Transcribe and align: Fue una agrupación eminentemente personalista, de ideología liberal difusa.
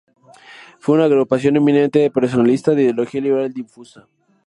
Fue 0.79 0.95
una 0.95 1.03
agrupación 1.05 1.57
eminentemente 1.57 2.09
personalista, 2.09 2.71
de 2.71 2.85
ideología 2.85 3.21
liberal 3.21 3.53
difusa. 3.53 4.07